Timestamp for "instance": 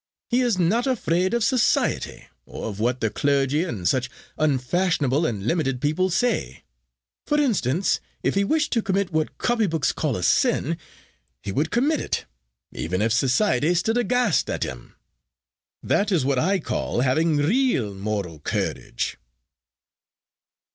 7.39-7.99